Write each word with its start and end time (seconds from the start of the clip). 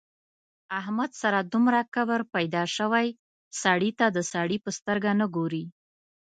احمد 0.79 1.11
سره 1.21 1.39
دومره 1.53 1.81
کبر 1.93 2.21
پیدا 2.33 2.63
شوی 2.75 3.07
سړي 3.61 3.91
ته 3.99 4.05
د 4.15 4.17
سړي 4.33 4.57
په 4.65 4.69
سترګه 4.77 5.11
نه 5.19 5.25
ګوري. 5.35 5.63